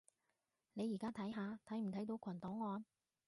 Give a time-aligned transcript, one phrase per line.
[0.73, 2.83] 你而家睇下睇唔睇到群檔案